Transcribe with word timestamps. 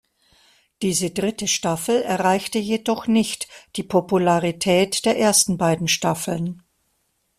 Diese 0.81 1.11
dritte 1.11 1.47
Staffel 1.47 2.01
erreichte 2.01 2.57
jedoch 2.57 3.05
nicht 3.05 3.47
die 3.75 3.83
Popularität 3.83 5.05
der 5.05 5.19
ersten 5.19 5.59
beiden 5.59 5.87
Staffeln. 5.87 6.63